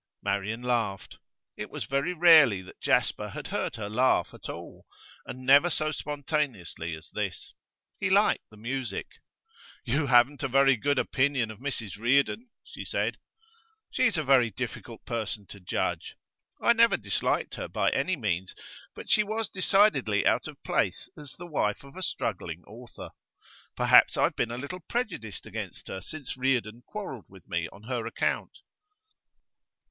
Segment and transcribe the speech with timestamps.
[0.23, 1.19] Marian laughed.
[1.55, 4.87] It was very rarely that Jasper had heard her laugh at all,
[5.27, 7.53] and never so spontaneously as this.
[7.99, 9.19] He liked the music.
[9.85, 13.19] 'You haven't a very good opinion of Mrs Reardon,' she said.
[13.91, 16.15] 'She is a difficult person to judge.
[16.59, 18.55] I never disliked her, by any means;
[18.95, 23.11] but she was decidedly out of place as the wife of a struggling author.
[23.75, 27.83] Perhaps I have been a little prejudiced against her since Reardon quarrelled with me on
[27.83, 28.61] her account.